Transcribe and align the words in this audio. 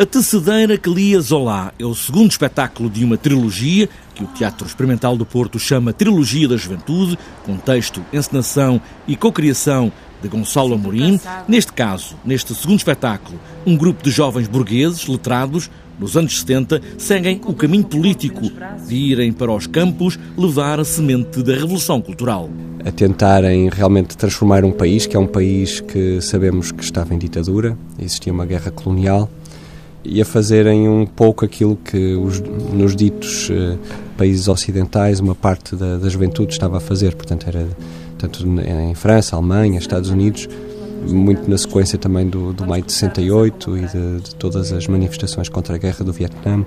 A 0.00 0.06
Tecedeira 0.06 0.78
que 0.78 0.88
lia 0.88 1.20
Zola 1.20 1.74
é 1.78 1.84
o 1.84 1.94
segundo 1.94 2.30
espetáculo 2.30 2.88
de 2.88 3.04
uma 3.04 3.18
trilogia 3.18 3.86
que 4.14 4.24
o 4.24 4.26
Teatro 4.28 4.66
Experimental 4.66 5.14
do 5.14 5.26
Porto 5.26 5.58
chama 5.58 5.92
Trilogia 5.92 6.48
da 6.48 6.56
Juventude, 6.56 7.18
com 7.44 7.58
texto, 7.58 8.02
encenação 8.10 8.80
e 9.06 9.14
cocriação 9.14 9.92
de 10.22 10.26
Gonçalo 10.26 10.72
Amorim. 10.72 11.20
Neste 11.46 11.74
caso, 11.74 12.16
neste 12.24 12.54
segundo 12.54 12.78
espetáculo, 12.78 13.38
um 13.66 13.76
grupo 13.76 14.02
de 14.02 14.10
jovens 14.10 14.48
burgueses, 14.48 15.06
letrados, 15.06 15.70
nos 15.98 16.16
anos 16.16 16.40
70, 16.40 16.80
seguem 16.96 17.38
o 17.44 17.52
caminho 17.52 17.84
político 17.84 18.50
de 18.88 18.94
irem 18.94 19.34
para 19.34 19.52
os 19.52 19.66
campos 19.66 20.18
levar 20.34 20.80
a 20.80 20.84
semente 20.84 21.42
da 21.42 21.52
revolução 21.52 22.00
cultural. 22.00 22.48
A 22.82 22.90
tentarem 22.90 23.68
realmente 23.68 24.16
transformar 24.16 24.64
um 24.64 24.72
país, 24.72 25.04
que 25.04 25.14
é 25.14 25.20
um 25.20 25.26
país 25.26 25.80
que 25.80 26.22
sabemos 26.22 26.72
que 26.72 26.82
estava 26.82 27.14
em 27.14 27.18
ditadura, 27.18 27.76
existia 27.98 28.32
uma 28.32 28.46
guerra 28.46 28.70
colonial, 28.70 29.30
e 30.04 30.20
a 30.20 30.24
fazerem 30.24 30.88
um 30.88 31.04
pouco 31.06 31.44
aquilo 31.44 31.76
que 31.76 32.14
os, 32.14 32.40
nos 32.40 32.96
ditos 32.96 33.50
uh, 33.50 33.78
países 34.16 34.48
ocidentais 34.48 35.20
uma 35.20 35.34
parte 35.34 35.76
da, 35.76 35.98
da, 35.98 36.08
juventude 36.08 36.52
estava 36.52 36.78
a 36.78 36.80
fazer, 36.80 37.14
portanto 37.14 37.46
era 37.46 37.66
tanto 38.18 38.46
em 38.60 38.94
França, 38.94 39.36
Alemanha, 39.36 39.78
Estados 39.78 40.10
Unidos, 40.10 40.48
muito 41.08 41.48
na 41.48 41.56
sequência 41.56 41.98
também 41.98 42.28
do, 42.28 42.52
do 42.52 42.66
maio 42.66 42.82
de 42.82 42.92
68 42.92 43.78
e 43.78 43.80
de, 43.80 44.20
de, 44.20 44.34
todas 44.36 44.72
as 44.72 44.86
manifestações 44.86 45.48
contra 45.48 45.74
a 45.74 45.78
guerra 45.78 46.04
do 46.04 46.12
Vietnã. 46.12 46.64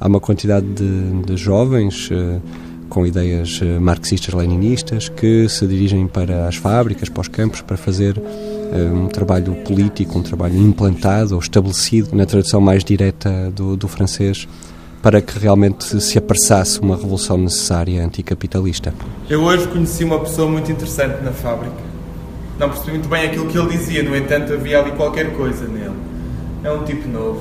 Há 0.00 0.08
uma 0.08 0.20
quantidade 0.20 0.66
de, 0.66 1.22
de 1.24 1.36
jovens 1.36 2.10
uh, 2.10 2.40
com 2.88 3.06
ideias 3.06 3.60
uh, 3.60 3.80
marxistas-leninistas 3.80 5.08
que 5.08 5.48
se 5.48 5.66
dirigem 5.66 6.06
para 6.06 6.48
as 6.48 6.56
fábricas, 6.56 7.08
para 7.08 7.20
os 7.20 7.28
campos, 7.28 7.60
para 7.60 7.76
fazer 7.76 8.18
eh, 8.18 8.47
um 8.72 9.06
trabalho 9.06 9.54
político, 9.64 10.18
um 10.18 10.22
trabalho 10.22 10.56
implantado 10.56 11.34
ou 11.34 11.40
estabelecido 11.40 12.14
na 12.14 12.26
tradução 12.26 12.60
mais 12.60 12.84
direta 12.84 13.50
do, 13.50 13.76
do 13.76 13.88
francês 13.88 14.46
para 15.02 15.20
que 15.20 15.38
realmente 15.38 16.00
se 16.00 16.18
apressasse 16.18 16.80
uma 16.80 16.96
revolução 16.96 17.38
necessária 17.38 18.04
anticapitalista. 18.04 18.92
Eu 19.28 19.42
hoje 19.42 19.66
conheci 19.68 20.04
uma 20.04 20.18
pessoa 20.20 20.50
muito 20.50 20.70
interessante 20.70 21.22
na 21.22 21.32
fábrica. 21.32 21.76
Não 22.58 22.68
percebi 22.68 22.92
muito 22.92 23.08
bem 23.08 23.24
aquilo 23.24 23.46
que 23.46 23.56
ele 23.56 23.68
dizia, 23.68 24.02
no 24.02 24.16
entanto 24.16 24.52
havia 24.52 24.80
ali 24.80 24.90
qualquer 24.92 25.32
coisa 25.36 25.66
nele. 25.68 25.94
É 26.64 26.72
um 26.72 26.84
tipo 26.84 27.08
novo. 27.08 27.40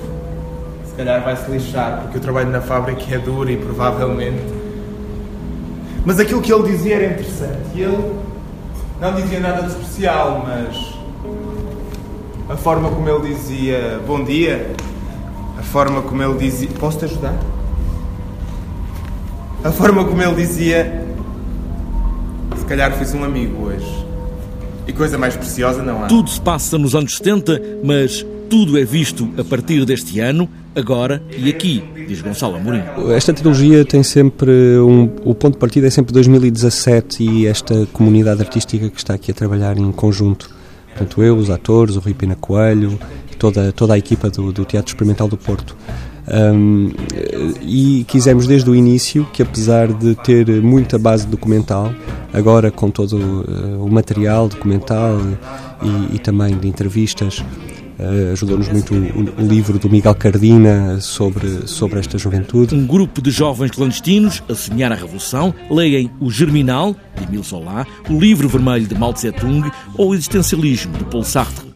Se 0.86 0.94
calhar 0.96 1.24
vai 1.24 1.36
se 1.36 1.50
lixar, 1.50 2.04
porque 2.04 2.20
o 2.20 2.22
trabalho 2.22 2.50
na 2.50 2.62
fábrica 2.62 3.04
é 3.10 3.18
duro 3.18 3.50
e 3.50 3.58
provavelmente. 3.58 4.44
Mas 6.06 6.20
aquilo 6.20 6.42
que 6.42 6.54
ele 6.54 6.72
dizia 6.72 6.96
era 6.96 7.06
interessante. 7.14 7.60
E 7.76 7.82
ele 7.82 8.16
não 9.02 9.14
dizia 9.16 9.40
nada 9.40 9.64
de 9.64 9.70
especial, 9.70 10.46
mas 10.48 10.97
a 12.50 12.56
forma 12.56 12.90
como 12.90 13.10
ele 13.10 13.34
dizia 13.34 14.00
bom 14.08 14.24
dia, 14.24 14.72
a 15.58 15.64
forma 15.64 16.02
como 16.02 16.22
ele 16.24 16.38
dizia. 16.38 16.70
Posso 16.80 17.00
te 17.00 17.06
ajudar? 17.06 17.38
A 19.64 19.72
forma 19.72 20.06
como 20.06 20.22
ele 20.22 20.36
dizia. 20.36 21.06
Se 22.58 22.66
calhar 22.66 22.94
fiz 22.94 23.14
um 23.14 23.24
amigo 23.24 23.66
hoje. 23.66 24.06
E 24.88 24.94
coisa 24.94 25.18
mais 25.18 25.36
preciosa 25.36 25.84
não 25.84 26.04
há. 26.04 26.08
Tudo 26.08 26.30
se 26.30 26.40
passa 26.40 26.78
nos 26.78 26.96
anos 26.96 27.18
70, 27.18 27.62
mas 27.84 28.26
tudo 28.50 28.78
é 28.78 28.86
visto 28.86 29.30
a 29.38 29.44
partir 29.44 29.84
deste 29.84 30.20
ano, 30.22 30.50
agora 30.74 31.22
e 31.38 31.50
aqui, 31.50 31.84
diz 32.08 32.22
Gonçalo 32.22 32.56
Amorim. 32.56 32.82
Esta 33.14 33.34
trilogia 33.34 33.84
tem 33.84 34.02
sempre 34.04 34.50
um, 34.80 35.10
o 35.26 35.36
ponto 35.36 35.54
de 35.54 35.60
partida 35.60 35.88
é 35.88 35.90
sempre 35.90 36.14
2017 36.14 37.24
e 37.24 37.46
esta 37.46 37.86
comunidade 37.92 38.42
artística 38.42 38.90
que 38.90 38.98
está 38.98 39.14
aqui 39.16 39.32
a 39.32 39.34
trabalhar 39.34 39.78
em 39.78 39.92
conjunto 39.92 40.50
Portanto, 40.98 41.22
eu, 41.22 41.38
os 41.38 41.52
atores, 41.52 41.96
o 41.96 42.00
Rui 42.00 42.16
Pina 42.16 42.36
Coelho, 42.36 42.98
toda, 43.38 43.72
toda 43.72 43.94
a 43.94 43.98
equipa 43.98 44.32
do, 44.32 44.52
do 44.52 44.66
Teatro 44.66 44.90
Experimental 44.90 45.28
do 45.28 45.38
Porto. 45.38 45.78
Um, 46.28 46.92
e 47.62 48.04
quisemos 48.06 48.48
desde 48.48 48.70
o 48.70 48.76
início 48.76 49.26
que, 49.32 49.44
apesar 49.44 49.94
de 49.94 50.16
ter 50.16 50.50
muita 50.62 50.98
base 50.98 51.28
documental, 51.28 51.94
agora 52.34 52.72
com 52.72 52.90
todo 52.90 53.16
uh, 53.16 53.86
o 53.86 53.90
material 53.90 54.50
documental 54.50 55.20
e, 55.84 56.16
e 56.16 56.20
também 56.20 56.58
de 56.58 56.68
entrevistas, 56.68 57.44
Uh, 58.00 58.32
Ajudou-nos 58.34 58.68
muito 58.70 58.94
o, 58.94 59.44
o, 59.44 59.48
livro 59.48 59.80
do 59.80 59.90
Miguel 59.90 60.14
Cardina 60.14 61.02
sobre, 61.02 61.68
sobre 61.68 62.00
esta 62.00 62.18
juventude. 62.18 62.76
Um 62.76 62.86
grupo 62.86 63.22
de 63.22 63.32
jovens 63.32 63.72
clandestinos 63.72 64.44
a 64.48 64.54
sonhar 64.54 64.92
a 64.92 64.96
revolução 64.96 65.54
leem 65.70 66.12
O 66.20 66.30
Germinal, 66.30 66.96
de 67.18 67.24
Emile 67.24 67.44
Solá, 67.44 67.88
O 68.08 68.20
Livro 68.20 68.48
Vermelho, 68.48 68.86
de 68.86 68.94
Mao 68.94 69.14
Tse 69.14 69.32
Tung 69.32 69.72
ou 69.96 70.10
O 70.10 70.14
Existencialismo, 70.14 70.96
de 70.96 71.06
Paul 71.06 71.24
Sartre. 71.24 71.67